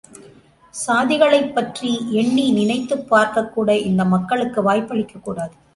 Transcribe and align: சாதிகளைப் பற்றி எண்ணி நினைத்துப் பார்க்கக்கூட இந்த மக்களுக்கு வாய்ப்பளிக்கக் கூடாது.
சாதிகளைப் 0.87 1.55
பற்றி 1.55 2.11
எண்ணி 2.11 2.51
நினைத்துப் 2.51 3.15
பார்க்கக்கூட 3.15 3.69
இந்த 3.69 4.05
மக்களுக்கு 4.05 4.61
வாய்ப்பளிக்கக் 4.61 5.23
கூடாது. 5.23 5.53